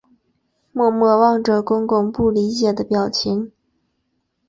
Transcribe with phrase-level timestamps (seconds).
[0.71, 3.51] 默默望着公公不理解的表情